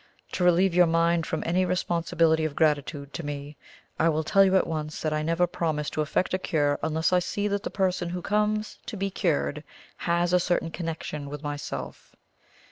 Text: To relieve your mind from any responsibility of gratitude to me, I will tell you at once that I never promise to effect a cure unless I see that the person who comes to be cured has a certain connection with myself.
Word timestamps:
To 0.31 0.43
relieve 0.43 0.73
your 0.73 0.87
mind 0.87 1.27
from 1.27 1.43
any 1.45 1.63
responsibility 1.63 2.43
of 2.43 2.55
gratitude 2.55 3.13
to 3.13 3.23
me, 3.23 3.55
I 3.99 4.09
will 4.09 4.23
tell 4.23 4.43
you 4.43 4.55
at 4.57 4.65
once 4.65 4.99
that 5.03 5.13
I 5.13 5.21
never 5.21 5.45
promise 5.45 5.91
to 5.91 6.01
effect 6.01 6.33
a 6.33 6.39
cure 6.39 6.79
unless 6.81 7.13
I 7.13 7.19
see 7.19 7.47
that 7.49 7.61
the 7.61 7.69
person 7.69 8.09
who 8.09 8.23
comes 8.23 8.79
to 8.87 8.97
be 8.97 9.11
cured 9.11 9.63
has 9.97 10.33
a 10.33 10.39
certain 10.39 10.71
connection 10.71 11.29
with 11.29 11.43
myself. 11.43 12.15